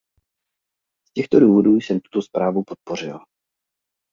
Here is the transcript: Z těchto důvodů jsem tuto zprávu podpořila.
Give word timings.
Z 1.07 1.11
těchto 1.13 1.39
důvodů 1.39 1.75
jsem 1.75 1.99
tuto 1.99 2.21
zprávu 2.21 2.63
podpořila. 2.63 3.25